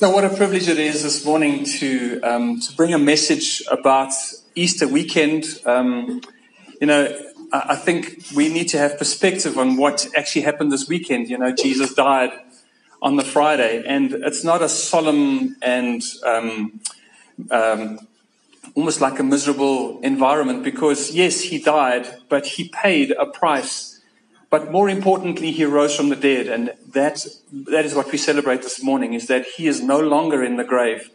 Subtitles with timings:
[0.00, 4.10] So, what a privilege it is this morning to um, to bring a message about
[4.54, 5.60] Easter weekend.
[5.66, 6.22] Um,
[6.80, 7.14] you know,
[7.52, 11.28] I, I think we need to have perspective on what actually happened this weekend.
[11.28, 12.30] You know, Jesus died
[13.02, 16.80] on the Friday, and it's not a solemn and um,
[17.50, 17.98] um,
[18.74, 23.99] almost like a miserable environment because yes, he died, but he paid a price
[24.50, 26.48] but more importantly, he rose from the dead.
[26.48, 30.42] And that, that is what we celebrate this morning, is that he is no longer
[30.42, 31.10] in the grave,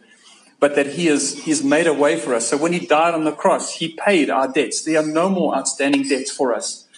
[0.58, 2.48] but that he is, he's made a way for us.
[2.48, 4.82] So when he died on the cross, he paid our debts.
[4.82, 6.88] There are no more outstanding debts for us.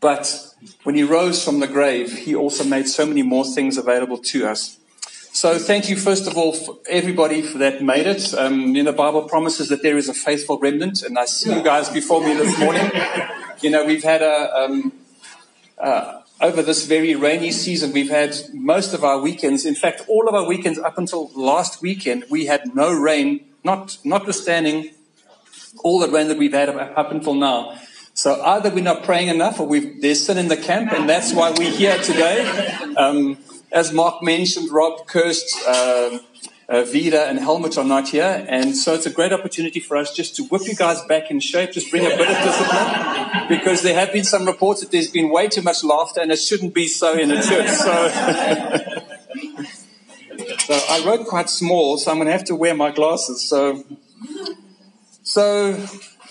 [0.00, 4.18] But when he rose from the grave, he also made so many more things available
[4.18, 4.76] to us.
[5.32, 8.34] So thank you, first of all, for everybody for that made it.
[8.34, 11.54] Um, you know, the Bible promises that there is a faithful remnant, and I see
[11.54, 12.90] you guys before me this morning.
[13.60, 14.92] You know, we've had a, um,
[15.80, 20.28] uh, over this very rainy season, we've had most of our weekends, in fact, all
[20.28, 24.90] of our weekends up until last weekend, we had no rain, not, notwithstanding
[25.82, 27.78] all the rain that we've had up until now.
[28.14, 31.32] So either we're not praying enough or we've, there's sin in the camp, and that's
[31.32, 32.44] why we're here today.
[32.96, 33.38] Um,
[33.70, 36.18] as Mark mentioned, Rob cursed uh,
[36.68, 38.44] uh, Vida and Helmut are not here.
[38.48, 41.40] And so it's a great opportunity for us just to whip you guys back in
[41.40, 45.10] shape, just bring a bit of discipline, because there have been some reports that there's
[45.10, 47.68] been way too much laughter and it shouldn't be so in a church.
[47.68, 48.08] So,
[50.58, 53.48] so I wrote quite small, so I'm going to have to wear my glasses.
[53.48, 53.82] So,
[55.22, 55.82] so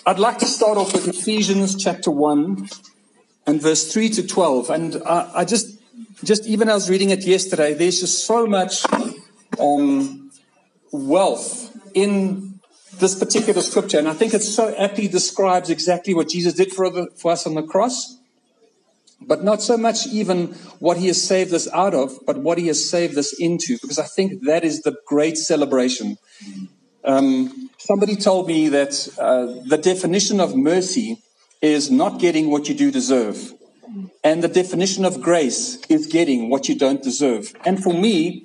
[0.06, 2.68] I'd like to start off with Ephesians chapter 1
[3.48, 4.70] and verse 3 to 12.
[4.70, 5.80] And I, I just,
[6.22, 8.84] just even I was reading it yesterday, there's just so much
[9.58, 10.27] um,
[10.92, 12.60] wealth in
[12.98, 13.98] this particular scripture.
[13.98, 17.54] And I think it so aptly describes exactly what Jesus did for, for us on
[17.54, 18.16] the cross.
[19.20, 22.68] But not so much even what he has saved us out of, but what he
[22.68, 26.18] has saved us into, because I think that is the great celebration.
[27.04, 31.20] Um, somebody told me that uh, the definition of mercy
[31.60, 33.54] is not getting what you do deserve.
[34.22, 37.52] And the definition of grace is getting what you don't deserve.
[37.64, 38.44] And for me,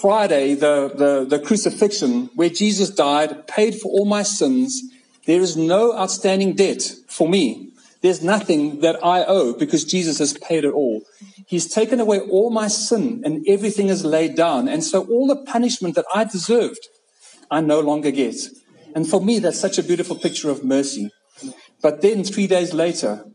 [0.00, 4.82] Friday, the, the, the crucifixion, where Jesus died, paid for all my sins,
[5.26, 7.70] there is no outstanding debt for me.
[8.00, 11.02] There's nothing that I owe because Jesus has paid it all.
[11.46, 14.68] He's taken away all my sin and everything is laid down.
[14.68, 16.88] And so all the punishment that I deserved,
[17.50, 18.36] I no longer get.
[18.94, 21.10] And for me, that's such a beautiful picture of mercy.
[21.82, 23.26] But then three days later,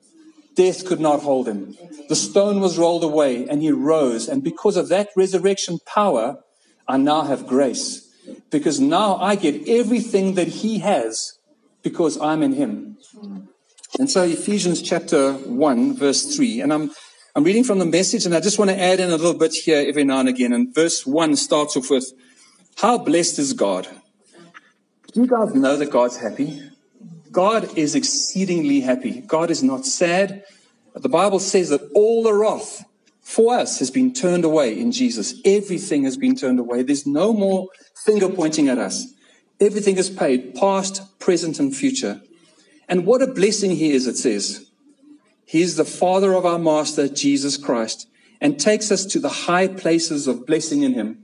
[0.56, 1.76] death could not hold him.
[2.10, 4.28] The stone was rolled away and he rose.
[4.28, 6.40] And because of that resurrection power,
[6.88, 8.12] I now have grace
[8.52, 11.38] because now I get everything that he has
[11.84, 12.98] because I'm in him.
[14.00, 16.92] And so Ephesians chapter 1 verse 3 and I'm
[17.36, 19.54] I'm reading from the message and I just want to add in a little bit
[19.54, 22.06] here every now and again and verse 1 starts off with
[22.78, 23.88] how blessed is God?
[25.14, 26.62] Do you guys know that God's happy?
[27.32, 29.22] God is exceedingly happy.
[29.22, 30.44] God is not sad.
[30.94, 32.86] The Bible says that all the wrath
[33.26, 35.42] for us has been turned away in Jesus.
[35.44, 36.84] Everything has been turned away.
[36.84, 37.68] There's no more
[38.06, 39.04] finger pointing at us.
[39.60, 42.22] Everything is paid, past, present, and future.
[42.88, 44.70] And what a blessing he is, it says.
[45.44, 48.08] He is the Father of our Master, Jesus Christ,
[48.40, 51.24] and takes us to the high places of blessing in him.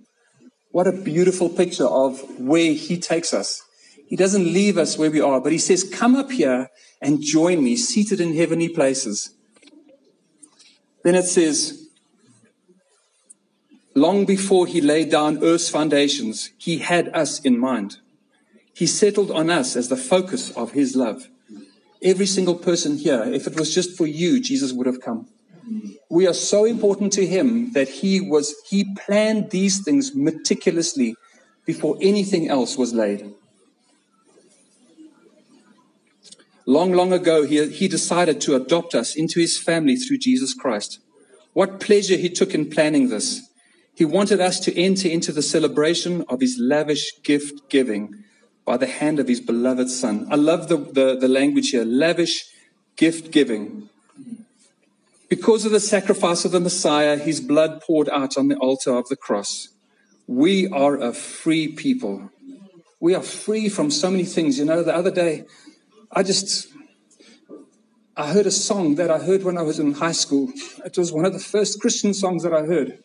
[0.71, 3.61] What a beautiful picture of where he takes us.
[4.07, 6.69] He doesn't leave us where we are, but he says, come up here
[6.99, 9.35] and join me, seated in heavenly places.
[11.03, 11.80] Then it says,
[13.93, 17.97] Long before he laid down earth's foundations, he had us in mind.
[18.73, 21.27] He settled on us as the focus of his love.
[22.01, 25.27] Every single person here, if it was just for you, Jesus would have come.
[26.09, 31.15] We are so important to him that he was, he planned these things meticulously
[31.65, 33.33] before anything else was laid.
[36.65, 40.99] Long, long ago, he, he decided to adopt us into his family through Jesus Christ.
[41.53, 43.41] What pleasure he took in planning this.
[44.01, 48.23] He wanted us to enter into the celebration of his lavish gift giving
[48.65, 50.27] by the hand of his beloved son.
[50.31, 52.45] I love the, the, the language here lavish
[52.95, 53.89] gift giving.
[55.29, 59.07] Because of the sacrifice of the Messiah, his blood poured out on the altar of
[59.07, 59.67] the cross.
[60.25, 62.31] We are a free people.
[62.99, 64.57] We are free from so many things.
[64.57, 65.45] You know, the other day,
[66.11, 66.69] I just,
[68.17, 70.51] I heard a song that I heard when I was in high school.
[70.83, 72.97] It was one of the first Christian songs that I heard.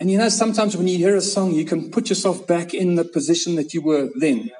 [0.00, 2.96] And you know, sometimes when you hear a song, you can put yourself back in
[2.96, 4.50] the position that you were then.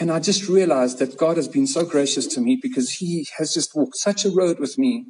[0.00, 3.52] And I just realized that God has been so gracious to me because He has
[3.52, 5.04] just walked such a road with me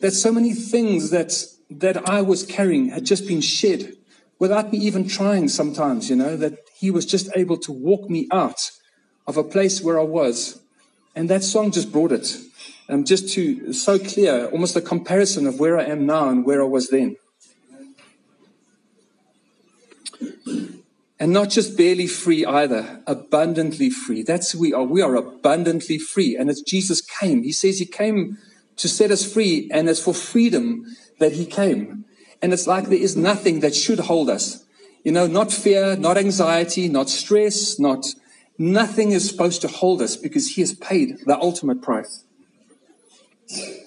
[0.00, 1.32] that so many things that,
[1.70, 3.94] that I was carrying had just been shed
[4.38, 8.26] without me even trying sometimes, you know, that He was just able to walk me
[8.32, 8.70] out
[9.26, 10.60] of a place where I was.
[11.14, 12.36] And that song just brought it.
[12.88, 16.60] Um, just to so clear, almost a comparison of where I am now and where
[16.60, 17.16] I was then.
[21.20, 24.22] And not just barely free either, abundantly free.
[24.22, 24.82] That's who we are.
[24.82, 26.36] We are abundantly free.
[26.36, 28.38] And as Jesus came, he says he came
[28.76, 30.84] to set us free, and it's for freedom
[31.20, 32.04] that he came.
[32.42, 34.64] And it's like there is nothing that should hold us.
[35.04, 38.06] You know, not fear, not anxiety, not stress, not
[38.58, 42.24] nothing is supposed to hold us because he has paid the ultimate price.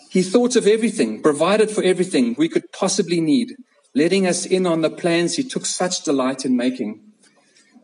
[0.09, 3.55] He thought of everything, provided for everything we could possibly need,
[3.97, 7.01] letting us in on the plans he took such delight in making.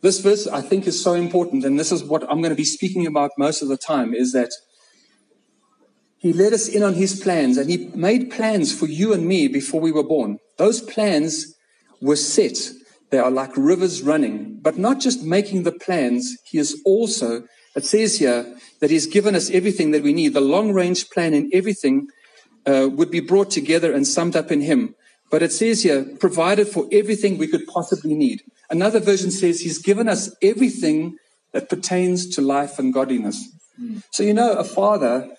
[0.01, 2.73] This verse, I think, is so important, and this is what I'm going to be
[2.77, 4.51] speaking about most of the time, is that
[6.17, 9.47] he let us in on his plans, and he made plans for you and me
[9.47, 10.37] before we were born.
[10.57, 11.55] Those plans
[11.99, 12.57] were set.
[13.09, 16.37] They are like rivers running, but not just making the plans.
[16.51, 17.43] He is also,
[17.75, 20.33] it says here, that he's given us everything that we need.
[20.33, 22.07] The long range plan and everything
[22.65, 24.95] uh, would be brought together and summed up in him.
[25.33, 28.43] But it says here, provided for everything we could possibly need.
[28.69, 31.17] Another version says he's given us everything
[31.53, 33.49] that pertains to life and godliness.
[33.75, 33.97] Hmm.
[34.11, 35.35] So, you know, a father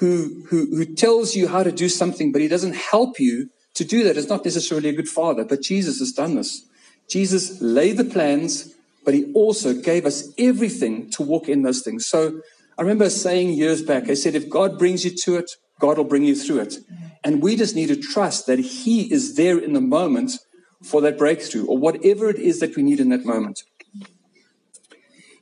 [0.00, 3.84] who, who, who tells you how to do something, but he doesn't help you to
[3.84, 5.44] do that is not necessarily a good father.
[5.44, 6.64] But Jesus has done this.
[7.08, 12.04] Jesus laid the plans, but he also gave us everything to walk in those things.
[12.04, 12.40] So
[12.76, 16.04] I remember saying years back, I said, if God brings you to it, God will
[16.04, 16.74] bring you through it.
[16.88, 17.06] Hmm.
[17.26, 20.38] And we just need to trust that he is there in the moment
[20.80, 23.64] for that breakthrough or whatever it is that we need in that moment.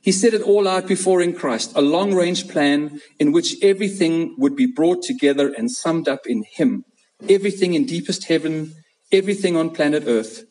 [0.01, 4.33] He set it all out before in Christ, a long range plan in which everything
[4.39, 6.85] would be brought together and summed up in Him.
[7.29, 8.73] Everything in deepest heaven,
[9.11, 10.43] everything on planet Earth.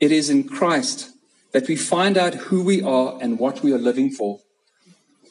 [0.00, 1.08] It is in Christ
[1.52, 4.40] that we find out who we are and what we are living for.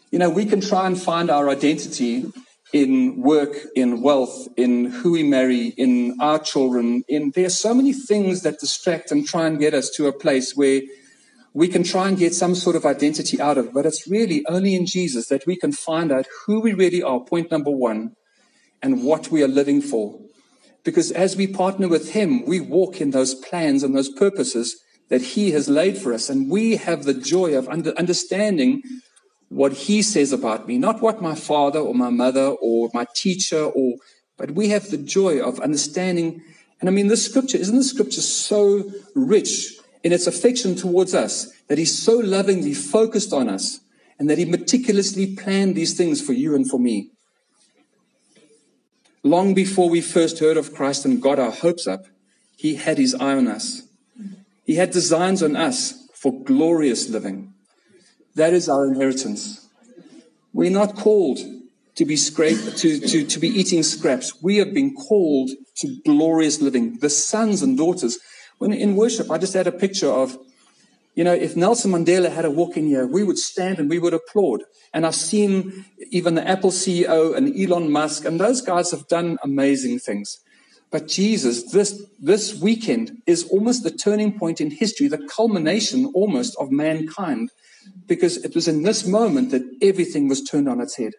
[0.09, 2.25] You know, we can try and find our identity
[2.73, 7.03] in work, in wealth, in who we marry, in our children.
[7.07, 10.13] In there are so many things that distract and try and get us to a
[10.13, 10.81] place where
[11.53, 13.73] we can try and get some sort of identity out of.
[13.73, 17.19] But it's really only in Jesus that we can find out who we really are.
[17.19, 18.11] Point number one,
[18.81, 20.19] and what we are living for.
[20.83, 24.79] Because as we partner with Him, we walk in those plans and those purposes
[25.09, 28.81] that He has laid for us, and we have the joy of under, understanding
[29.49, 33.63] what he says about me, not what my father or my mother or my teacher
[33.63, 33.95] or,
[34.38, 36.41] but we have the joy of understanding.
[36.79, 39.73] And I mean, this scripture, isn't the scripture so rich
[40.03, 43.79] in its affection towards us that he's so lovingly focused on us
[44.19, 47.11] and that he meticulously planned these things for you and for me?
[49.23, 52.05] Long before we first heard of Christ and got our hopes up,
[52.57, 53.83] he had his eye on us.
[54.65, 57.53] He had designs on us for glorious living.
[58.37, 59.67] That is our inheritance.
[60.53, 61.39] We're not called
[61.95, 64.43] to be scraped, to, to, to be eating scraps.
[64.43, 66.99] We have been called to glorious living.
[66.99, 68.19] The sons and daughters.
[68.59, 70.37] When in worship, I just had a picture of,
[71.15, 73.97] you know, if Nelson Mandela had a walk in here, we would stand and we
[73.97, 74.61] would applaud.
[74.93, 79.39] And I've seen even the Apple CEO and Elon Musk, and those guys have done
[79.43, 80.37] amazing things.
[80.91, 86.56] But Jesus, this, this weekend is almost the turning point in history, the culmination almost
[86.59, 87.49] of mankind
[88.07, 91.13] because it was in this moment that everything was turned on its head.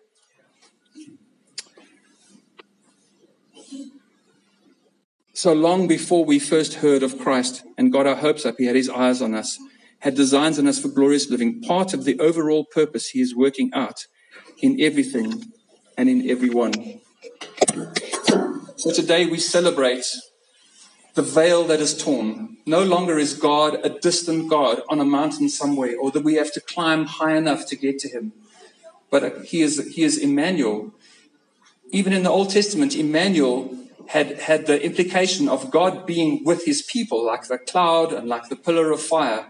[5.35, 8.75] So long before we first heard of Christ and got our hopes up, He had
[8.75, 9.57] His eyes on us,
[10.01, 13.71] had designs on us for glorious living, part of the overall purpose He is working
[13.73, 14.07] out
[14.61, 15.45] in everything
[15.97, 17.01] and in everyone.
[18.77, 20.07] So today we celebrate
[21.19, 22.57] the veil that is torn.
[22.65, 26.53] No longer is God a distant God on a mountain somewhere, or that we have
[26.53, 28.33] to climb high enough to get to him.
[29.11, 30.93] But he is, he is Emmanuel.
[31.91, 36.83] Even in the Old Testament, Emmanuel had, had the implication of God being with his
[36.83, 39.47] people, like the cloud and like the pillar of fire.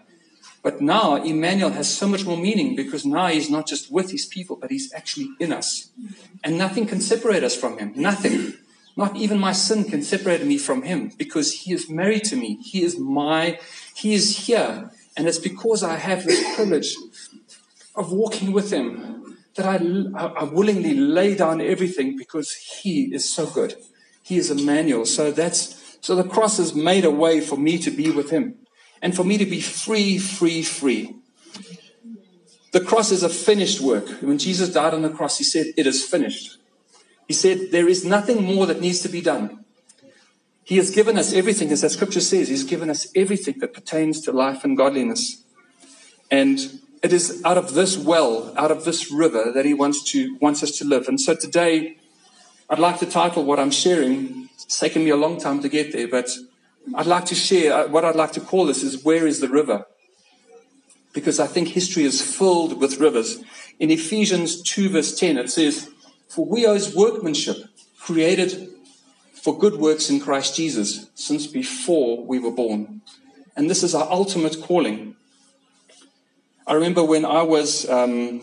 [0.63, 4.25] But now Emmanuel has so much more meaning because now he's not just with his
[4.25, 5.91] people, but he's actually in us.
[6.43, 7.93] And nothing can separate us from him.
[7.95, 8.55] Nothing.
[8.99, 12.57] Not even my sin can separate me from him because he is married to me.
[12.57, 13.61] He is my,
[13.95, 14.91] he is here.
[15.17, 16.97] And it's because I have this privilege
[17.95, 19.77] of walking with him that I,
[20.41, 23.77] I willingly lay down everything because he is so good.
[24.25, 25.07] He is Emmanuel.
[25.07, 28.57] So that's, so the cross has made a way for me to be with him
[29.01, 31.15] and for me to be free, free, free.
[32.73, 34.09] The cross is a finished work.
[34.23, 36.59] When Jesus died on the cross, he said, It is finished.
[37.29, 39.65] He said, There is nothing more that needs to be done.
[40.65, 44.21] He has given us everything, as that scripture says, He's given us everything that pertains
[44.23, 45.43] to life and godliness.
[46.31, 50.37] And it is out of this well, out of this river, that He wants to
[50.41, 51.07] wants us to live.
[51.07, 51.99] And so today,
[52.71, 54.49] I'd like to title what I'm sharing.
[54.55, 56.31] It's taken me a long time to get there, but
[56.95, 59.49] I'd like to share uh, what I'd like to call this is where is the
[59.49, 59.87] river?
[61.13, 63.43] Because I think history is filled with rivers.
[63.79, 65.91] In Ephesians 2 verse 10, it says,
[66.29, 67.57] For we are his workmanship,
[67.99, 68.69] created
[69.33, 73.01] for good works in Christ Jesus since before we were born.
[73.57, 75.17] And this is our ultimate calling.
[76.67, 78.43] I remember when I was um,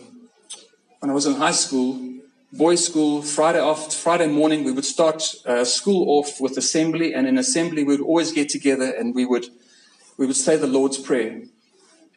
[1.00, 2.18] when I was in high school,
[2.52, 7.26] boys' school, Friday off, Friday morning, we would start uh, school off with assembly, and
[7.26, 9.46] in assembly we would always get together and we would
[10.16, 11.42] we would say the Lord's prayer.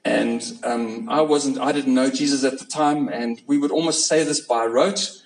[0.05, 4.07] And um, I wasn't, I didn't know Jesus at the time, and we would almost
[4.07, 5.21] say this by rote.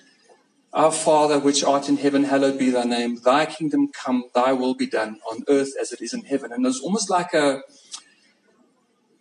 [0.74, 3.20] Our Father, which art in heaven, hallowed be thy name.
[3.24, 6.50] Thy kingdom come, thy will be done on earth as it is in heaven.
[6.50, 7.62] And it was almost like a,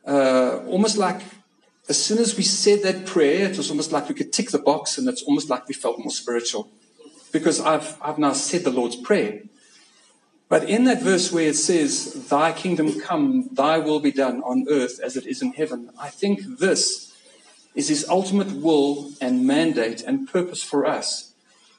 [0.07, 1.21] uh, almost like
[1.87, 4.57] as soon as we said that prayer, it was almost like we could tick the
[4.57, 6.71] box and it's almost like we felt more spiritual.
[7.31, 9.43] Because I've, I've now said the Lord's Prayer.
[10.49, 14.65] But in that verse where it says, Thy kingdom come, thy will be done on
[14.71, 17.13] earth as it is in heaven, I think this
[17.75, 21.32] is his ultimate will and mandate and purpose for us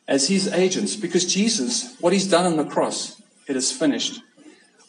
[0.07, 4.21] as his agents because Jesus, what he's done on the cross, it is finished.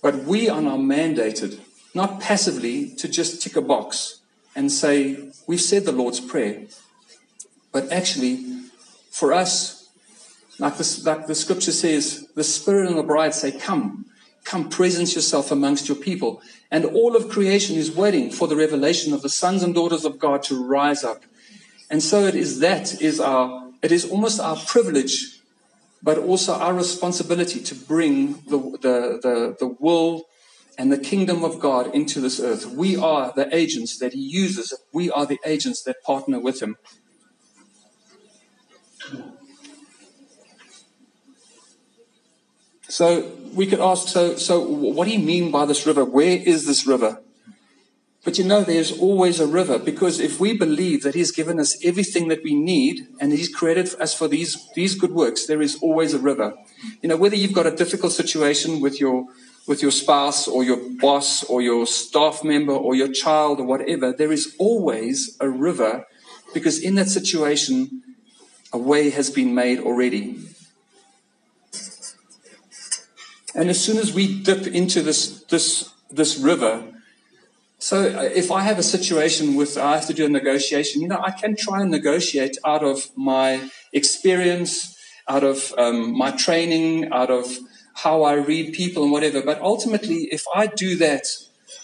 [0.01, 1.59] But we are now mandated,
[1.93, 4.19] not passively to just tick a box
[4.55, 6.63] and say, we've said the Lord's Prayer.
[7.71, 8.45] But actually,
[9.09, 9.89] for us,
[10.59, 14.05] like, this, like the scripture says, the Spirit and the bride say, Come,
[14.45, 16.41] come, presence yourself amongst your people.
[16.71, 20.19] And all of creation is waiting for the revelation of the sons and daughters of
[20.19, 21.23] God to rise up.
[21.89, 25.41] And so it is that is our it is almost our privilege,
[26.01, 30.23] but also our responsibility to bring the, the, the, the will
[30.75, 32.65] and the kingdom of God into this earth.
[32.65, 36.77] We are the agents that He uses, we are the agents that partner with Him.
[42.87, 46.03] So we could ask, so, so what do you mean by this river?
[46.03, 47.21] Where is this river?
[48.25, 51.77] But you know, there's always a river because if we believe that He's given us
[51.85, 55.77] everything that we need and He's created us for these, these good works, there is
[55.79, 56.55] always a river.
[57.03, 59.27] You know, whether you've got a difficult situation with your,
[59.67, 64.11] with your spouse or your boss or your staff member or your child or whatever,
[64.11, 66.07] there is always a river
[66.51, 68.01] because in that situation,
[68.73, 70.39] a way has been made already.
[73.53, 76.94] And as soon as we dip into this, this, this river,
[77.85, 81.07] so uh, if I have a situation with, I have to do a negotiation, you
[81.07, 87.11] know, I can try and negotiate out of my experience, out of um, my training,
[87.11, 87.45] out of
[87.93, 89.39] how I read people and whatever.
[89.43, 91.27] But ultimately, if I do that,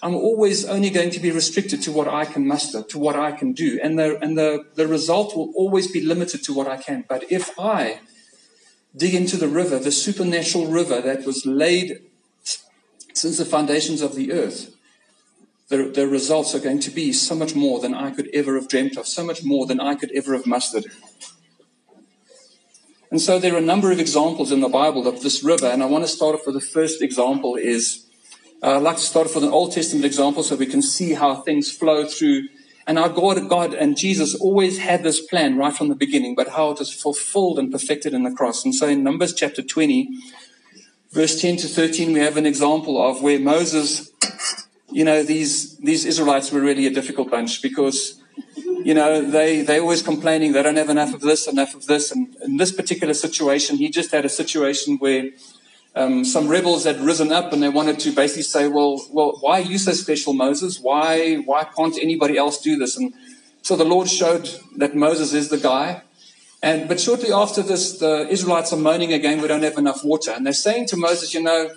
[0.02, 3.32] I'm always only going to be restricted to what I can muster, to what I
[3.32, 3.80] can do.
[3.84, 7.06] And the, and the, the result will always be limited to what I can.
[7.08, 8.00] But if I
[8.98, 12.00] dig into the river, the supernatural river that was laid
[13.14, 14.76] since the foundations of the earth,
[15.72, 18.68] the, the results are going to be so much more than I could ever have
[18.68, 20.86] dreamt of, so much more than I could ever have mustered.
[23.10, 25.82] And so there are a number of examples in the Bible of this river, and
[25.82, 28.06] I want to start off with the first example is
[28.62, 31.14] uh, I'd like to start off with an Old Testament example so we can see
[31.14, 32.50] how things flow through.
[32.86, 36.50] And our God, God and Jesus always had this plan right from the beginning, but
[36.50, 38.66] how it is fulfilled and perfected in the cross.
[38.66, 40.10] And so in Numbers chapter 20,
[41.12, 44.12] verse 10 to 13, we have an example of where Moses
[44.92, 48.22] you know, these, these Israelites were really a difficult bunch because,
[48.84, 52.12] you know, they, they always complaining they don't have enough of this, enough of this.
[52.12, 55.30] And in this particular situation, he just had a situation where
[55.96, 59.60] um, some rebels had risen up and they wanted to basically say, well, well, why
[59.60, 60.80] are you so special, Moses?
[60.80, 62.98] Why, why can't anybody else do this?
[62.98, 63.14] And
[63.62, 66.04] so the Lord showed that Moses is the guy.
[66.64, 70.32] And, but shortly after this, the Israelites are moaning again, we don't have enough water.
[70.32, 71.72] And they're saying to Moses, you know,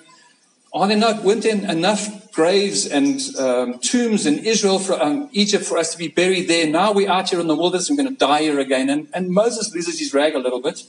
[0.74, 5.64] are there not, weren't there enough graves and um, tombs in Israel, for, um, Egypt,
[5.64, 6.66] for us to be buried there?
[6.66, 8.90] Now we're out here in the wilderness, we're going to die here again.
[8.90, 10.82] And, and Moses loses his rag a little bit.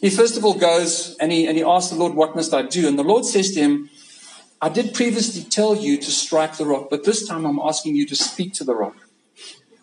[0.00, 2.62] He first of all goes and he, and he asks the Lord, What must I
[2.62, 2.86] do?
[2.86, 3.90] And the Lord says to him,
[4.62, 8.06] I did previously tell you to strike the rock, but this time I'm asking you
[8.06, 8.96] to speak to the rock.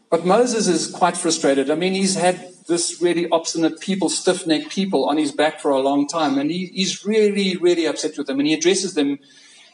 [0.10, 1.70] But Moses is quite frustrated.
[1.70, 5.72] I mean, he's had this really obstinate people, stiff necked people on his back for
[5.72, 6.38] a long time.
[6.38, 8.40] And he, he's really, really upset with them.
[8.40, 9.20] And he addresses them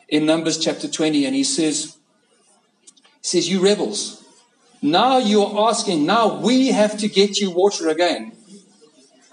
[0.08, 1.98] in Numbers chapter 20 and he says,
[2.86, 4.24] he says, You rebels,
[4.81, 8.31] now you're asking, now we have to get you water again.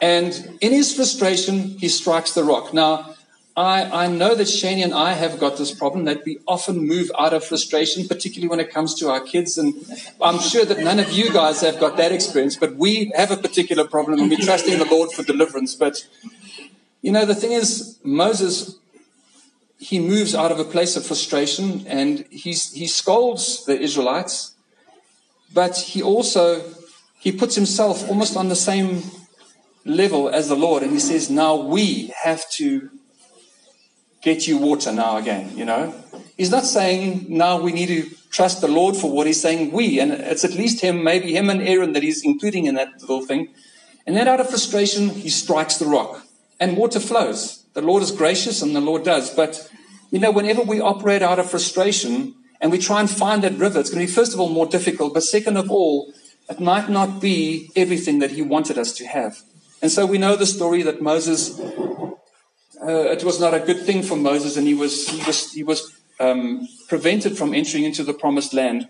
[0.00, 2.74] And in his frustration, he strikes the rock.
[2.74, 3.15] Now,
[3.56, 7.10] I, I know that Shani and I have got this problem that we often move
[7.18, 9.56] out of frustration, particularly when it comes to our kids.
[9.56, 9.74] And
[10.20, 13.36] I'm sure that none of you guys have got that experience, but we have a
[13.36, 15.74] particular problem and we're trusting the Lord for deliverance.
[15.74, 16.06] But,
[17.00, 18.76] you know, the thing is, Moses,
[19.78, 24.54] he moves out of a place of frustration and he's, he scolds the Israelites,
[25.54, 26.62] but he also,
[27.18, 29.02] he puts himself almost on the same
[29.86, 30.82] level as the Lord.
[30.82, 32.90] And he says, now we have to
[34.22, 35.94] get you water now again, you know.
[36.36, 39.98] He's not saying now we need to trust the Lord for what he's saying we,
[39.98, 43.24] and it's at least him, maybe him and Aaron that he's including in that little
[43.24, 43.54] thing.
[44.06, 46.26] And then out of frustration, he strikes the rock
[46.60, 47.64] and water flows.
[47.74, 49.34] The Lord is gracious and the Lord does.
[49.34, 49.70] But,
[50.10, 53.80] you know, whenever we operate out of frustration and we try and find that river,
[53.80, 55.14] it's going to be, first of all, more difficult.
[55.14, 56.12] But second of all,
[56.48, 59.42] it might not be everything that he wanted us to have.
[59.82, 61.60] And so we know the story that Moses
[62.82, 65.62] uh, it was not a good thing for Moses, and he was he was he
[65.62, 68.88] was um, prevented from entering into the promised land.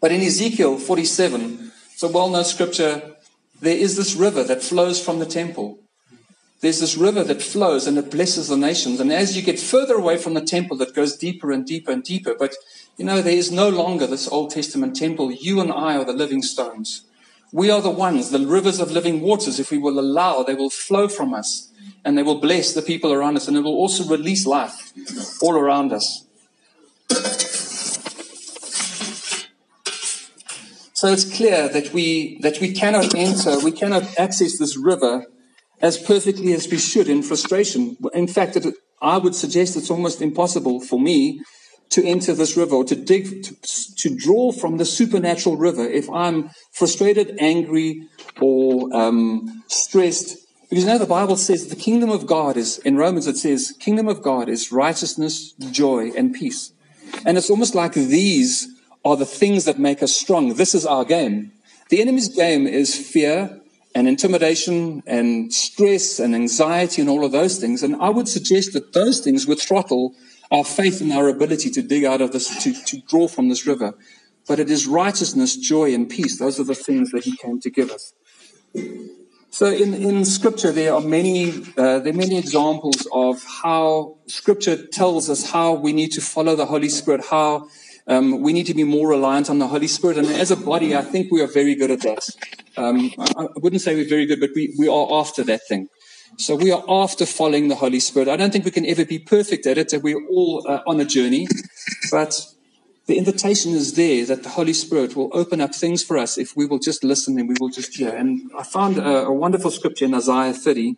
[0.00, 3.16] But in Ezekiel 47, it's a well-known scripture.
[3.60, 5.78] There is this river that flows from the temple.
[6.60, 9.00] There's this river that flows and it blesses the nations.
[9.00, 12.02] And as you get further away from the temple, it goes deeper and deeper and
[12.02, 12.34] deeper.
[12.38, 12.54] But
[12.96, 15.32] you know, there is no longer this Old Testament temple.
[15.32, 17.02] You and I are the living stones.
[17.52, 19.58] We are the ones, the rivers of living waters.
[19.58, 21.72] If we will allow, they will flow from us
[22.06, 24.92] and they will bless the people around us and it will also release life
[25.42, 26.24] all around us.
[30.94, 35.26] So it's clear that we, that we cannot enter, we cannot access this river
[35.82, 37.96] as perfectly as we should in frustration.
[38.14, 38.72] In fact, it,
[39.02, 41.42] I would suggest it's almost impossible for me
[41.90, 46.08] to enter this river or to dig, to, to draw from the supernatural river if
[46.08, 48.08] I'm frustrated, angry,
[48.40, 53.26] or um, stressed because now the Bible says the kingdom of God is, in Romans
[53.26, 56.72] it says, kingdom of God is righteousness, joy, and peace.
[57.24, 58.68] And it's almost like these
[59.04, 60.54] are the things that make us strong.
[60.54, 61.52] This is our game.
[61.88, 63.60] The enemy's game is fear
[63.94, 67.84] and intimidation and stress and anxiety and all of those things.
[67.84, 70.14] And I would suggest that those things would throttle
[70.50, 73.66] our faith and our ability to dig out of this, to, to draw from this
[73.66, 73.94] river.
[74.48, 76.38] But it is righteousness, joy, and peace.
[76.38, 78.12] Those are the things that he came to give us.
[79.56, 84.76] So in, in scripture, there are many, uh, there are many examples of how scripture
[84.76, 87.70] tells us how we need to follow the Holy Spirit, how
[88.06, 90.18] um, we need to be more reliant on the Holy Spirit.
[90.18, 92.28] And as a body, I think we are very good at that.
[92.76, 95.88] Um, I, wouldn't say we're very good, but we, we are after that thing.
[96.36, 98.28] So we are after following the Holy Spirit.
[98.28, 99.94] I don't think we can ever be perfect at it.
[100.02, 101.48] We're all uh, on a journey,
[102.10, 102.46] but
[103.06, 106.56] the invitation is there that the Holy Spirit will open up things for us if
[106.56, 108.14] we will just listen and we will just hear.
[108.14, 110.96] And I found a, a wonderful scripture in Isaiah 30.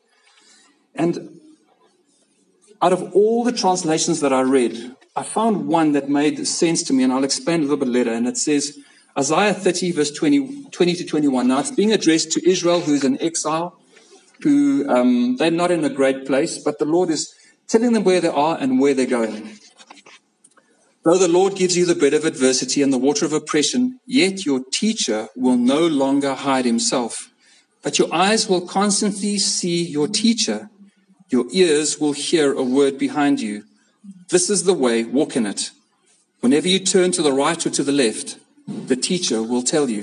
[0.94, 1.38] And
[2.80, 6.92] out of all the translations that I read, I found one that made sense to
[6.92, 8.12] me, and I'll explain a little bit later.
[8.12, 8.78] And it says,
[9.18, 11.48] Isaiah 30, verse 20, 20 to 21.
[11.48, 13.78] Now, it's being addressed to Israel, who's in exile,
[14.42, 17.34] who um, they're not in a great place, but the Lord is
[17.66, 19.58] telling them where they are and where they're going.
[21.04, 24.44] Though the Lord gives you the bread of adversity and the water of oppression, yet
[24.44, 27.30] your teacher will no longer hide himself.
[27.82, 30.70] But your eyes will constantly see your teacher.
[31.30, 33.64] Your ears will hear a word behind you.
[34.28, 35.70] This is the way, walk in it.
[36.40, 40.02] Whenever you turn to the right or to the left, the teacher will tell you.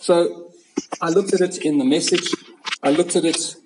[0.00, 0.52] So
[1.00, 2.28] I looked at it in the message.
[2.82, 3.56] I looked at it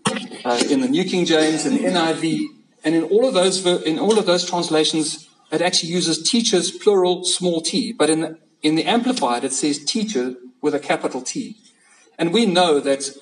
[0.44, 2.46] uh, in the New King James and the NIV.
[2.84, 7.24] And in all of those, in all of those translations, it actually uses teachers, plural,
[7.24, 7.92] small t.
[7.92, 11.56] But in the, in the Amplified, it says teacher with a capital T.
[12.18, 13.16] And we know that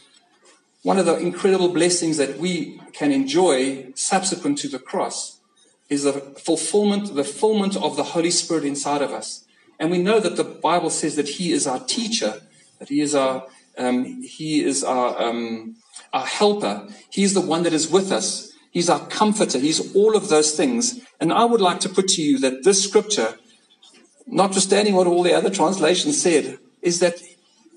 [0.83, 5.41] one of the incredible blessings that we can enjoy subsequent to the cross
[5.89, 9.45] is the fulfillment, the fulfillment of the Holy Spirit inside of us.
[9.79, 12.41] And we know that the Bible says that He is our teacher,
[12.79, 15.77] that He is our, um, He is our, um,
[16.13, 16.89] our helper.
[17.11, 18.54] He is the one that is with us.
[18.75, 19.61] He's our comforter.
[19.61, 21.01] He's all of those things.
[21.21, 23.39] And I would like to put to you that this scripture,
[24.27, 27.15] notwithstanding what all the other translations said, is that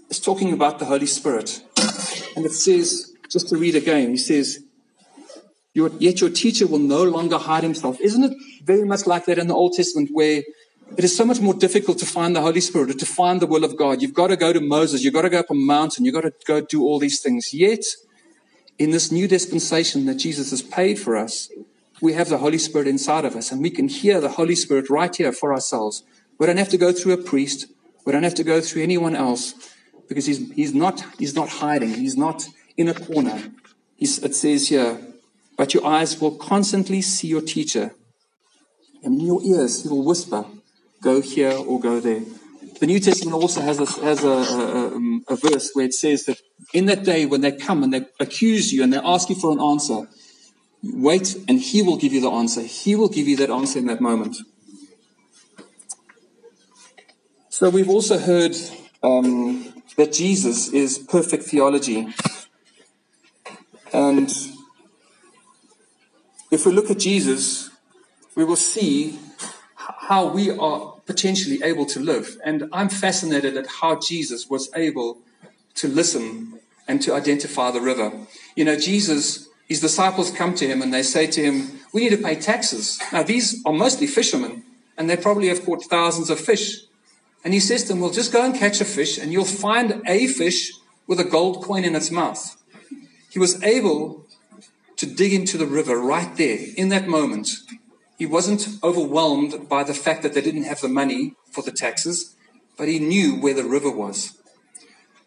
[0.10, 1.62] it's talking about the Holy Spirit.
[2.36, 4.64] And it says, just to read again, he says,
[5.76, 8.02] Yet your teacher will no longer hide himself.
[8.02, 8.34] Isn't it
[8.64, 10.42] very much like that in the Old Testament where
[10.98, 13.46] it is so much more difficult to find the Holy Spirit or to find the
[13.46, 14.02] will of God?
[14.02, 15.04] You've got to go to Moses.
[15.04, 16.06] You've got to go up a mountain.
[16.06, 17.54] You've got to go do all these things.
[17.54, 17.84] Yet,
[18.78, 21.50] in this new dispensation that Jesus has paid for us,
[22.02, 24.90] we have the Holy Spirit inside of us and we can hear the Holy Spirit
[24.90, 26.04] right here for ourselves.
[26.38, 27.68] We don't have to go through a priest.
[28.06, 29.56] We don't have to go through anyone else
[30.08, 31.96] because he's, he's not, he's not hiding.
[31.96, 33.52] He's not in a corner.
[33.96, 35.00] He's, it says here,
[35.58, 37.96] but your eyes will constantly see your teacher.
[39.04, 40.46] And in your ears, he will whisper,
[41.02, 42.22] go here or go there.
[42.80, 46.26] The New Testament also has, a, has a, a, um, a, verse where it says
[46.26, 46.40] that
[46.74, 49.52] in that day when they come and they accuse you and they ask you for
[49.52, 50.08] an answer,
[50.84, 52.62] wait and he will give you the answer.
[52.62, 54.38] He will give you that answer in that moment.
[57.50, 58.56] So we've also heard
[59.02, 62.14] um, that Jesus is perfect theology.
[63.92, 64.30] And
[66.52, 67.72] if we look at Jesus,
[68.36, 69.18] we will see
[69.76, 72.38] how we are potentially able to live.
[72.44, 75.20] And I'm fascinated at how Jesus was able
[75.76, 78.12] to listen and to identify the river.
[78.56, 82.16] You know, Jesus, his disciples come to him and they say to him, We need
[82.16, 83.02] to pay taxes.
[83.12, 84.64] Now, these are mostly fishermen,
[84.98, 86.82] and they probably have caught thousands of fish.
[87.44, 90.02] And he says to them, Well, just go and catch a fish, and you'll find
[90.06, 90.74] a fish
[91.08, 92.56] with a gold coin in its mouth.
[93.30, 94.26] He was able
[94.98, 97.50] to dig into the river right there in that moment.
[98.18, 102.36] He wasn't overwhelmed by the fact that they didn't have the money for the taxes,
[102.78, 104.38] but he knew where the river was.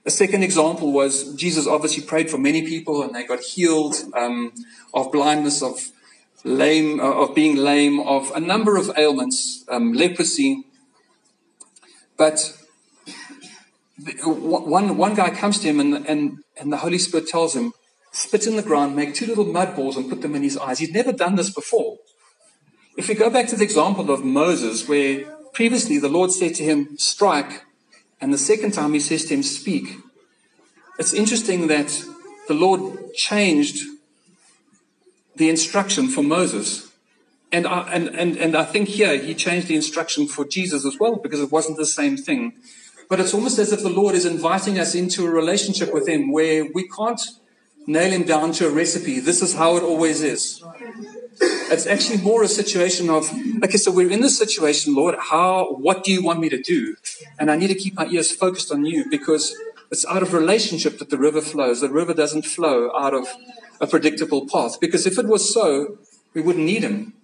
[0.04, 4.52] A second example was Jesus obviously prayed for many people and they got healed um,
[4.92, 5.92] of blindness, of
[6.42, 10.64] lame, uh, of being lame, of a number of ailments, um, leprosy.
[12.16, 12.56] But
[14.24, 17.72] one, one guy comes to him and, and, and the Holy Spirit tells him,
[18.10, 20.80] spit in the ground, make two little mud balls and put them in his eyes.
[20.80, 21.98] He'd never done this before.
[23.00, 26.62] If we go back to the example of Moses, where previously the Lord said to
[26.62, 27.64] him, strike,
[28.20, 29.96] and the second time he says to him, speak,
[30.98, 32.04] it's interesting that
[32.46, 33.86] the Lord changed
[35.34, 36.92] the instruction for Moses.
[37.50, 40.98] And I, and, and, and I think here he changed the instruction for Jesus as
[41.00, 42.52] well because it wasn't the same thing.
[43.08, 46.30] But it's almost as if the Lord is inviting us into a relationship with him
[46.30, 47.22] where we can't
[47.86, 49.20] nail him down to a recipe.
[49.20, 50.62] This is how it always is.
[51.40, 53.30] It's actually more a situation of,
[53.64, 55.14] okay, so we're in this situation, Lord.
[55.18, 56.96] How, what do you want me to do?
[57.38, 59.56] And I need to keep my ears focused on you because
[59.90, 61.80] it's out of relationship that the river flows.
[61.80, 63.26] The river doesn't flow out of
[63.80, 65.98] a predictable path because if it was so,
[66.34, 67.14] we wouldn't need him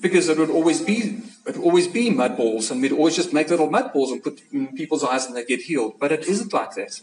[0.00, 3.32] because it would always be, it would always be mud balls and we'd always just
[3.32, 5.94] make little mud balls and put in people's eyes and they get healed.
[6.00, 7.00] But it isn't like that.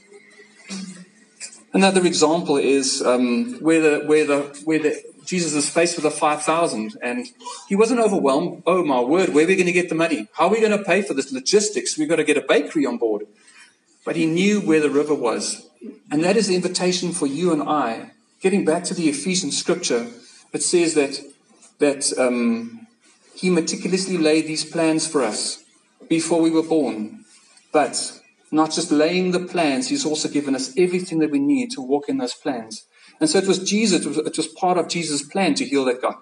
[1.74, 6.12] Another example is um, where the where the where the Jesus is faced with the
[6.12, 7.28] five thousand, and
[7.68, 8.64] he wasn't overwhelmed.
[8.66, 10.28] Oh my word, where are we going to get the money?
[10.34, 11.98] How are we going to pay for this logistics?
[11.98, 13.28] We've got to get a bakery on board.
[14.06, 15.70] But he knew where the river was,
[16.10, 18.12] and that is the invitation for you and I.
[18.40, 20.08] Getting back to the Ephesian scripture,
[20.54, 21.20] it says that
[21.80, 22.88] that um,
[23.36, 25.64] he meticulously laid these plans for us
[26.08, 27.26] before we were born,
[27.74, 31.82] but not just laying the plans, He's also given us everything that we need to
[31.82, 32.86] walk in those plans.
[33.20, 35.86] And so it was Jesus, it was, it was part of Jesus' plan to heal
[35.86, 36.16] that guy,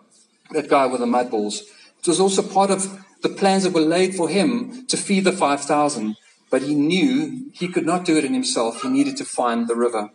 [0.51, 1.63] that guy with the mud balls.
[1.99, 5.31] It was also part of the plans that were laid for him to feed the
[5.31, 6.15] 5,000.
[6.51, 8.81] But he knew he could not do it in himself.
[8.81, 10.11] He needed to find the river.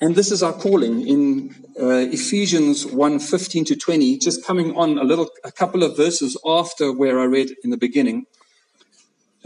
[0.00, 4.98] And this is our calling in uh, Ephesians 1 15 to 20, just coming on
[4.98, 8.26] a little, a couple of verses after where I read in the beginning.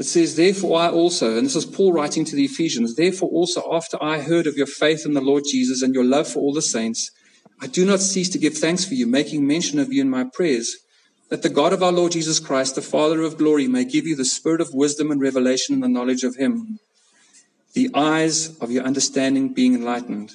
[0.03, 3.73] It says, Therefore I also, and this is Paul writing to the Ephesians, therefore also
[3.73, 6.53] after I heard of your faith in the Lord Jesus and your love for all
[6.53, 7.13] the saints,
[7.61, 10.25] I do not cease to give thanks for you, making mention of you in my
[10.25, 10.77] prayers,
[11.29, 14.17] that the God of our Lord Jesus Christ, the Father of glory, may give you
[14.17, 16.81] the spirit of wisdom and revelation in the knowledge of him,
[17.75, 20.33] the eyes of your understanding being enlightened,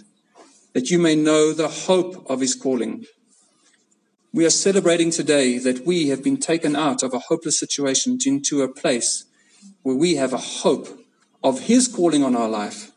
[0.71, 3.03] that you may know the hope of his calling.
[4.31, 8.61] We are celebrating today that we have been taken out of a hopeless situation into
[8.61, 9.25] a place
[9.87, 10.85] where we have a hope
[11.41, 12.91] of His calling on our life.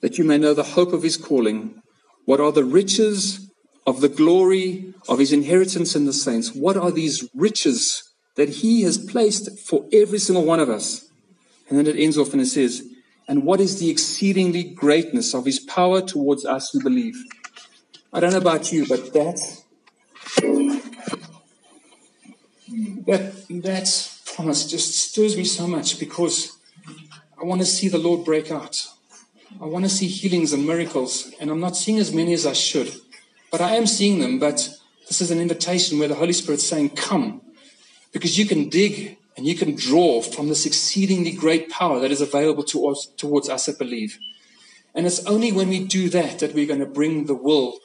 [0.00, 1.82] That you may know the hope of His calling.
[2.24, 3.50] What are the riches
[3.88, 6.54] of the glory of His inheritance in the saints?
[6.54, 11.10] What are these riches that He has placed for every single one of us?
[11.68, 12.84] And then it ends off and it says,
[13.26, 17.16] and what is the exceedingly greatness of his power towards us who believe?
[18.12, 19.59] I don't know about you, but that
[23.06, 26.56] that, that promise just stirs me so much because
[27.40, 28.86] I want to see the Lord break out.
[29.60, 32.52] I want to see healings and miracles, and I'm not seeing as many as I
[32.52, 32.92] should.
[33.50, 34.70] But I am seeing them, but
[35.08, 37.40] this is an invitation where the Holy Spirit's saying, Come,
[38.12, 42.20] because you can dig and you can draw from this exceedingly great power that is
[42.20, 44.18] available to us, towards us that believe.
[44.94, 47.78] And it's only when we do that that we're going to bring the will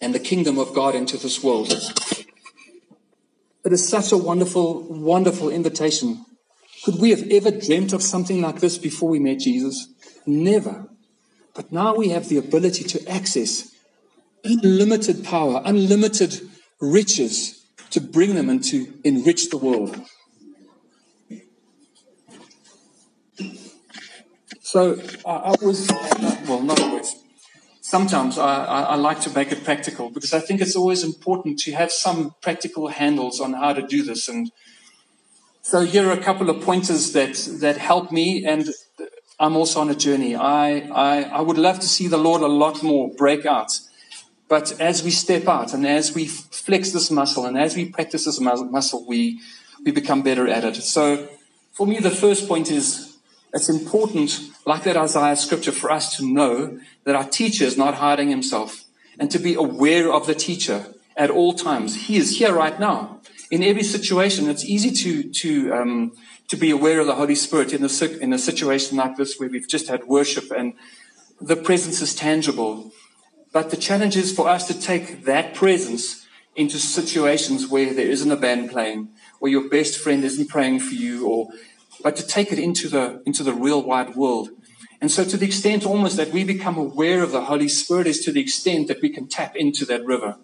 [0.00, 1.74] and the kingdom of God into this world.
[3.66, 6.24] It is such a wonderful, wonderful invitation.
[6.84, 9.88] Could we have ever dreamt of something like this before we met Jesus?
[10.24, 10.88] Never.
[11.52, 13.74] But now we have the ability to access
[14.44, 16.48] unlimited power, unlimited
[16.80, 20.00] riches to bring them and to enrich the world.
[24.60, 25.88] So I, was,
[26.46, 27.16] well, not always.
[27.88, 31.72] Sometimes I, I, like to make it practical because I think it's always important to
[31.74, 34.28] have some practical handles on how to do this.
[34.28, 34.50] And
[35.62, 38.70] so here are a couple of pointers that, that help me, and
[39.38, 40.34] I'm also on a journey.
[40.34, 43.78] I, I, I would love to see the Lord a lot more break out.
[44.48, 48.24] But as we step out and as we flex this muscle and as we practice
[48.24, 49.40] this muscle, we,
[49.84, 50.74] we become better at it.
[50.74, 51.28] So
[51.70, 53.16] for me, the first point is
[53.54, 57.94] it's important, like that Isaiah scripture, for us to know that our teacher is not
[57.94, 58.84] hiding himself
[59.18, 62.06] and to be aware of the teacher at all times.
[62.06, 63.20] He is here right now.
[63.50, 66.12] In every situation, it's easy to, to, um,
[66.48, 69.48] to be aware of the Holy Spirit in a, in a situation like this where
[69.48, 70.74] we've just had worship and
[71.40, 72.92] the presence is tangible.
[73.52, 76.26] But the challenge is for us to take that presence
[76.56, 80.94] into situations where there isn't a band playing, or your best friend isn't praying for
[80.94, 81.50] you, or
[82.02, 84.50] but to take it into the, into the real wide world.
[85.00, 88.20] And so, to the extent almost that we become aware of the Holy Spirit, is
[88.24, 90.36] to the extent that we can tap into that river.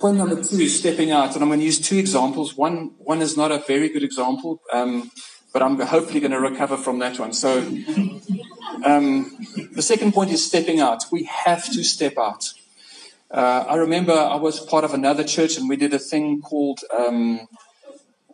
[0.00, 2.56] Point number two is stepping out, and I'm going to use two examples.
[2.56, 5.12] One, one is not a very good example, um,
[5.52, 7.32] but I'm hopefully going to recover from that one.
[7.32, 7.58] So,
[8.84, 9.30] um,
[9.72, 11.04] the second point is stepping out.
[11.12, 12.52] We have to step out.
[13.30, 16.80] Uh, I remember I was part of another church, and we did a thing called
[16.94, 17.46] um,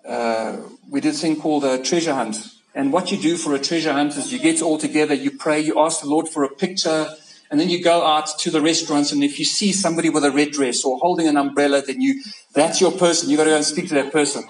[0.08, 0.56] uh,
[0.88, 2.36] we did a thing called a treasure hunt.
[2.74, 5.60] And what you do for a treasure hunt is you get all together, you pray,
[5.60, 7.08] you ask the Lord for a picture,
[7.50, 9.12] and then you go out to the restaurants.
[9.12, 12.22] And if you see somebody with a red dress or holding an umbrella, then you,
[12.54, 13.30] that's your person.
[13.30, 14.44] You've got to go and speak to that person.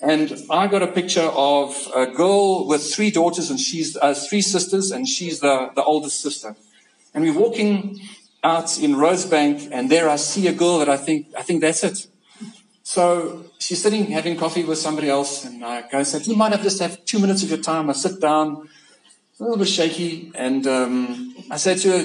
[0.00, 4.42] And I got a picture of a girl with three daughters and she's uh, three
[4.42, 6.54] sisters and she's the, the oldest sister.
[7.14, 8.00] And we're walking
[8.44, 11.82] out in Rosebank and there I see a girl that I think, I think that's
[11.82, 12.06] it.
[12.86, 16.36] So she's sitting having coffee with somebody else, and I go and say, "Do you
[16.36, 18.68] if I just have two minutes of your time?" I sit down,
[19.40, 22.04] a little bit shaky, and um, I said to her,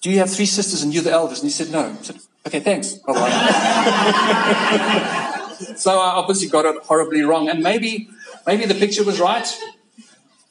[0.00, 2.16] "Do you have three sisters and you're the eldest?" And he said, "No." I said,
[2.46, 3.12] "Okay, thanks." Bye.
[5.76, 8.08] so I obviously got it horribly wrong, and maybe
[8.46, 9.46] maybe the picture was right,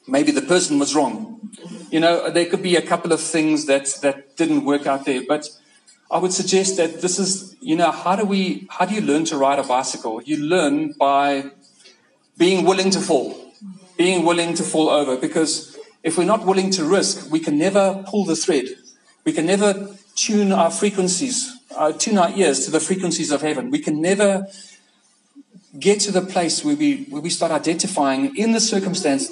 [0.06, 1.50] maybe the person was wrong.
[1.90, 5.22] You know, there could be a couple of things that that didn't work out there,
[5.26, 5.50] but
[6.12, 9.24] I would suggest that this is, you know, how do we, how do you learn
[9.24, 10.22] to ride a bicycle?
[10.22, 11.52] You learn by
[12.36, 13.34] being willing to fall,
[13.96, 15.16] being willing to fall over.
[15.16, 18.66] Because if we're not willing to risk, we can never pull the thread.
[19.24, 23.70] We can never tune our frequencies, uh, tune our ears to the frequencies of heaven.
[23.70, 24.48] We can never
[25.78, 29.30] get to the place where we, where we start identifying in the circumstance,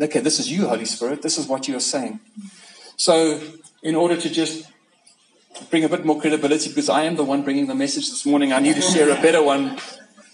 [0.00, 1.22] okay, this is you, Holy Spirit.
[1.22, 2.20] This is what you are saying.
[2.96, 3.40] So,
[3.82, 4.69] in order to just
[5.68, 8.52] bring a bit more credibility because I am the one bringing the message this morning.
[8.52, 9.78] I need to share a better one.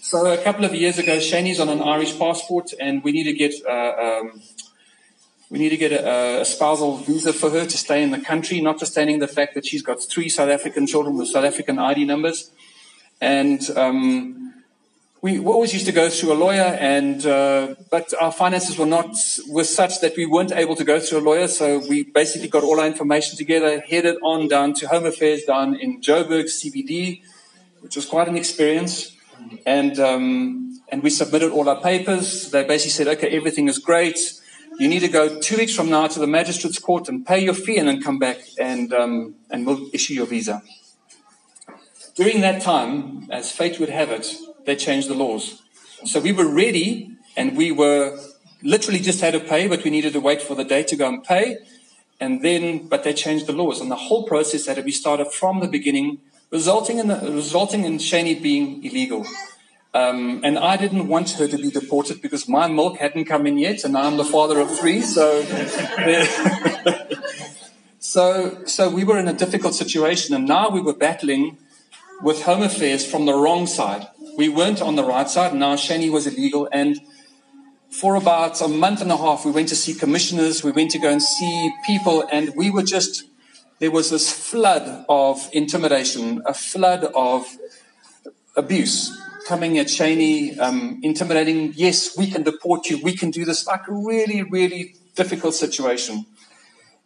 [0.01, 3.33] So a couple of years ago, Shani's on an Irish passport, and we need to
[3.33, 4.41] get uh, um,
[5.49, 8.61] we need to get a, a, spousal visa for her to stay in the country.
[8.61, 12.51] Notwithstanding the fact that she's got three South African children with South African ID numbers,
[13.19, 14.46] and um,
[15.27, 19.09] we always used to go through a lawyer, and uh, but our finances were not
[19.49, 21.49] were such that we weren't able to go through a lawyer.
[21.49, 25.75] So we basically got all our information together, headed on down to Home Affairs down
[25.75, 27.23] in Joburg CBD,
[27.81, 29.17] which was quite an experience,
[29.65, 32.49] and um, and we submitted all our papers.
[32.51, 34.17] They basically said, okay, everything is great.
[34.79, 37.57] You need to go two weeks from now to the magistrate's court and pay your
[37.65, 40.61] fee, and then come back and um, and we'll issue your visa.
[42.15, 44.27] During that time, as fate would have it,
[44.67, 45.63] they changed the laws.
[46.03, 48.19] So we were ready and we were
[48.61, 51.07] literally just had to pay, but we needed to wait for the day to go
[51.07, 51.57] and pay.
[52.19, 55.31] And then, but they changed the laws and the whole process had to be started
[55.31, 56.17] from the beginning,
[56.51, 59.25] resulting in, the, resulting in Shani being illegal.
[59.93, 63.57] Um, and I didn't want her to be deported because my milk hadn't come in
[63.57, 65.01] yet, and I'm the father of three.
[65.01, 65.43] So,
[67.99, 71.57] so, so we were in a difficult situation, and now we were battling
[72.21, 75.53] with Home Affairs from the wrong side we weren't on the right side.
[75.55, 76.69] Now Shani was illegal.
[76.71, 77.01] And
[77.89, 80.63] for about a month and a half, we went to see commissioners.
[80.63, 82.23] We went to go and see people.
[82.31, 83.23] And we were just,
[83.79, 87.47] there was this flood of intimidation, a flood of
[88.55, 91.73] abuse coming at Shani, um, intimidating.
[91.75, 93.01] Yes, we can deport you.
[93.01, 93.65] We can do this.
[93.65, 96.27] Like a really, really difficult situation.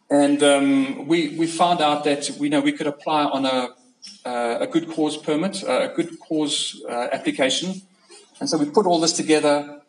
[0.09, 3.69] And um, we, we found out that we know we could apply on a
[4.25, 7.81] uh, a good cause permit, uh, a good cause uh, application.
[8.39, 9.81] And so we put all this together.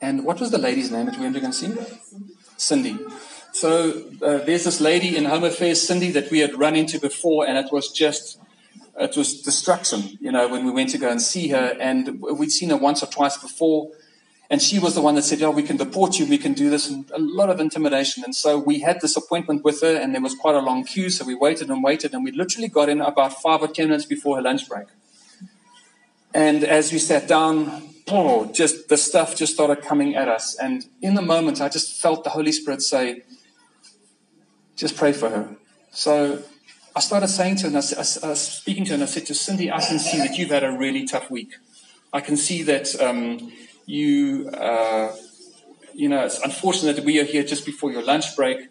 [0.00, 1.72] And what was the lady's name that we went to go and see?
[2.56, 2.98] Cindy.
[3.52, 7.46] So uh, there's this lady in Home Affairs, Cindy, that we had run into before,
[7.46, 8.38] and it was just,
[9.00, 11.76] it was destruction, you know, when we went to go and see her.
[11.80, 13.90] And we'd seen her once or twice before.
[14.50, 16.24] And she was the one that said, "Oh, we can deport you.
[16.24, 18.24] We can do this," and a lot of intimidation.
[18.24, 21.10] And so we had this appointment with her, and there was quite a long queue.
[21.10, 24.06] So we waited and waited, and we literally got in about five or ten minutes
[24.06, 24.86] before her lunch break.
[26.32, 30.56] And as we sat down, oh, just the stuff just started coming at us.
[30.56, 33.24] And in the moment, I just felt the Holy Spirit say,
[34.76, 35.56] "Just pray for her."
[35.90, 36.42] So
[36.96, 39.06] I started saying to her, and I, I, I was speaking to her, and I
[39.06, 41.56] said to Cindy, "I can see that you've had a really tough week.
[42.14, 43.52] I can see that." Um,
[43.88, 45.16] you, uh,
[45.94, 48.68] you know, it's unfortunate that we are here just before your lunch break.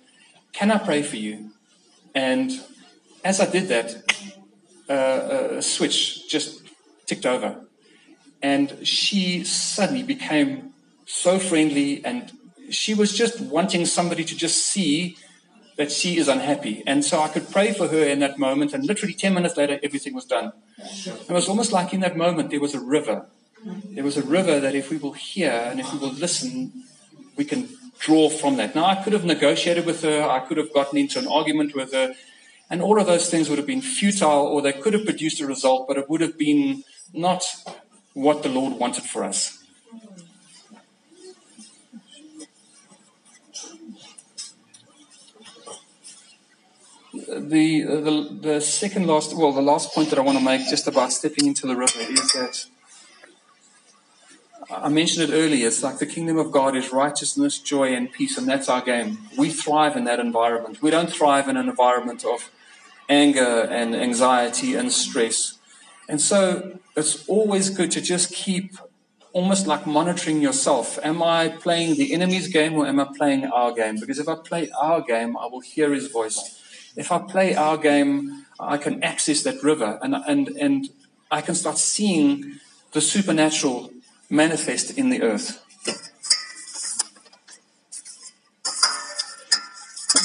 [0.53, 1.51] Can I pray for you?
[2.13, 2.51] And
[3.25, 3.95] as I did that,
[4.87, 6.61] uh, a switch just
[7.07, 7.65] ticked over.
[8.43, 10.73] And she suddenly became
[11.05, 12.31] so friendly, and
[12.69, 15.17] she was just wanting somebody to just see
[15.77, 16.83] that she is unhappy.
[16.85, 19.79] And so I could pray for her in that moment, and literally 10 minutes later,
[19.81, 20.51] everything was done.
[20.77, 23.25] It was almost like in that moment, there was a river
[23.65, 26.83] there was a river that if we will hear and if we will listen,
[27.35, 28.75] we can draw from that.
[28.75, 31.93] Now, I could have negotiated with her, I could have gotten into an argument with
[31.93, 32.13] her,
[32.69, 35.47] and all of those things would have been futile or they could have produced a
[35.47, 37.43] result, but it would have been not
[38.13, 39.63] what the Lord wanted for us.
[47.13, 50.87] The, the, the second last, well, the last point that I want to make just
[50.87, 52.65] about stepping into the river is that
[54.83, 55.67] I mentioned it earlier.
[55.67, 59.19] It's like the kingdom of God is righteousness, joy, and peace, and that's our game.
[59.37, 60.81] We thrive in that environment.
[60.81, 62.49] We don't thrive in an environment of
[63.09, 65.57] anger and anxiety and stress.
[66.09, 68.77] And so it's always good to just keep
[69.33, 70.97] almost like monitoring yourself.
[71.03, 73.99] Am I playing the enemy's game or am I playing our game?
[73.99, 76.61] Because if I play our game, I will hear his voice.
[76.95, 80.89] If I play our game, I can access that river and, and, and
[81.29, 82.59] I can start seeing
[82.93, 83.91] the supernatural
[84.29, 85.63] manifest in the earth.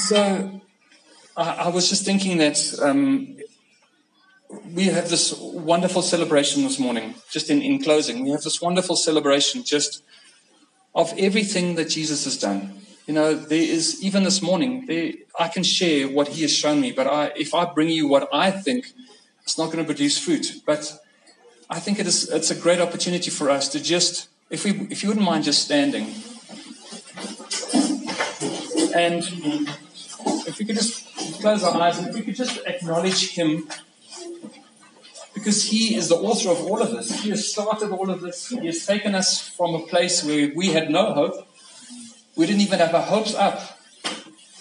[0.07, 0.61] So
[1.37, 3.37] I, I was just thinking that um,
[4.73, 8.23] we have this wonderful celebration this morning, just in, in closing.
[8.23, 10.03] We have this wonderful celebration just
[10.93, 12.81] of everything that Jesus has done.
[13.07, 16.79] You know, there is, even this morning, there, I can share what he has shown
[16.79, 18.93] me, but I, if I bring you what I think,
[19.41, 20.61] it's not going to produce fruit.
[20.65, 20.99] But
[21.73, 25.01] I think it is, it's a great opportunity for us to just, if, we, if
[25.01, 26.03] you wouldn't mind just standing.
[28.93, 29.23] And
[30.45, 31.07] if we could just
[31.41, 33.67] close our eyes and if we could just acknowledge Him,
[35.33, 37.23] because He is the author of all of this.
[37.23, 38.49] He has started all of this.
[38.49, 41.47] He has taken us from a place where we had no hope.
[42.35, 43.79] We didn't even have our hopes up.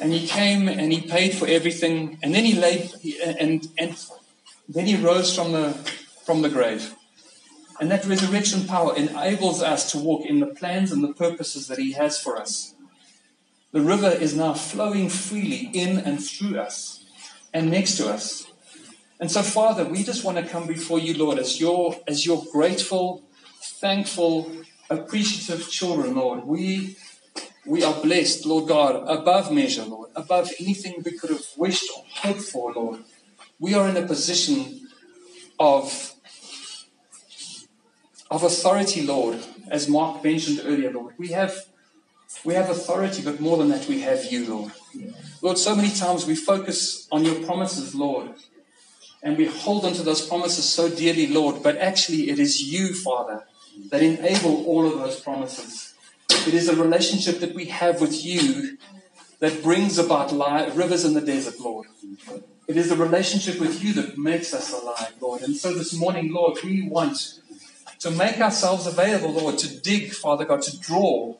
[0.01, 2.19] And He came and He paid for everything.
[2.23, 2.91] And then He laid,
[3.39, 4.03] and, and
[4.67, 5.75] then He rose from the
[6.25, 6.95] from the grave.
[7.83, 11.79] And that resurrection power enables us to walk in the plans and the purposes that
[11.79, 12.77] He has for us.
[13.73, 17.05] The river is now flowing freely in and through us
[17.53, 18.47] and next to us.
[19.19, 22.45] And so, Father, we just want to come before you, Lord, as your, as your
[22.53, 23.25] grateful,
[23.61, 24.53] thankful,
[24.89, 26.45] appreciative children, Lord.
[26.45, 26.97] We,
[27.67, 32.05] we are blessed, Lord God, above measure, Lord, above anything we could have wished or
[32.09, 33.01] hoped for, Lord.
[33.59, 34.89] We are in a position
[35.59, 36.15] of,
[38.33, 39.39] of authority, Lord,
[39.71, 41.13] as Mark mentioned earlier, Lord.
[41.19, 41.55] We have,
[42.45, 44.73] we have authority, but more than that, we have you, Lord.
[45.43, 48.31] Lord, so many times we focus on your promises, Lord,
[49.23, 53.45] and we hold onto those promises so dearly, Lord, but actually it is you, Father,
[53.91, 55.93] that enable all of those promises.
[56.47, 58.79] It is a relationship that we have with you
[59.41, 60.33] that brings about
[60.75, 61.87] rivers in the desert, Lord.
[62.67, 65.43] It is a relationship with you that makes us alive, Lord.
[65.43, 67.42] And so this morning, Lord, we want
[68.03, 71.37] to make ourselves available, Lord, to dig, Father God, to draw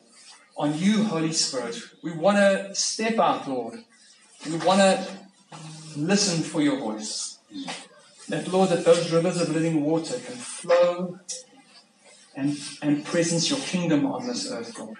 [0.55, 1.75] on you, Holy Spirit.
[2.01, 3.83] We want to step out, Lord.
[4.49, 5.05] We want to
[5.97, 7.37] listen for your voice.
[8.29, 11.19] That, Lord, that those rivers of living water can flow
[12.33, 14.97] and, and presence your kingdom on this earth, Lord.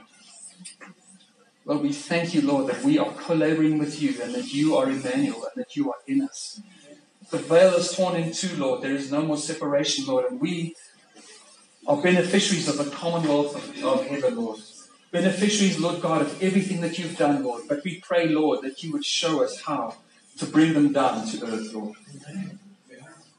[1.63, 4.89] Lord, we thank you, Lord, that we are collaborating with you and that you are
[4.89, 6.61] Emmanuel and that you are in us.
[7.31, 8.81] The veil is torn in two, Lord.
[8.81, 10.75] There is no more separation, Lord, and we
[11.87, 14.59] are beneficiaries of the commonwealth of, of heaven, Lord.
[15.11, 17.63] Beneficiaries, Lord God, of everything that you've done, Lord.
[17.67, 19.95] But we pray, Lord, that you would show us how
[20.37, 21.95] to bring them down to earth, Lord.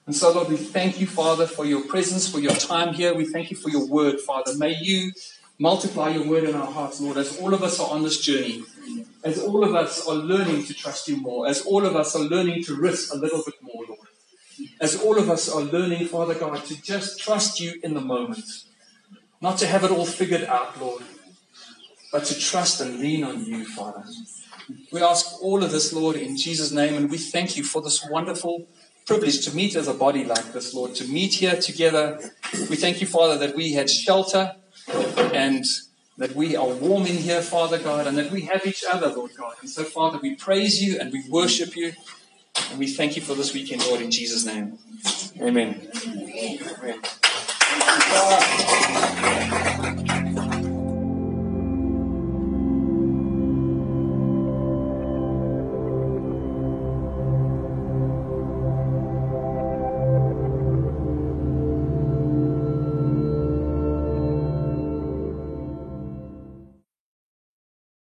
[0.07, 3.15] And so, Lord, we thank you, Father, for your presence, for your time here.
[3.15, 4.55] We thank you for your word, Father.
[4.57, 5.13] May you
[5.59, 8.65] multiply your word in our hearts, Lord, as all of us are on this journey.
[9.25, 12.23] as all of us are learning to trust you more, as all of us are
[12.23, 13.74] learning to risk a little bit more,
[14.81, 18.45] as all of us are learning, Father God, to just trust you in the moment,
[19.41, 21.03] not to have it all figured out, Lord,
[22.13, 24.05] but to trust and lean on you, Father.
[24.93, 28.07] We ask all of this, Lord, in Jesus' name, and we thank you for this
[28.09, 28.67] wonderful
[29.07, 32.19] privilege to meet as a body like this, Lord, to meet here together.
[32.71, 34.57] We thank you, Father, that we had shelter
[34.89, 35.65] and
[36.17, 39.33] that we are warm in here, Father God, and that we have each other, Lord
[39.37, 39.55] God.
[39.61, 41.93] And so, Father, we praise you and we worship you,
[42.71, 44.79] and we thank you for this weekend, Lord, in Jesus' name.
[45.41, 45.89] Amen.
[48.87, 49.71] Amen.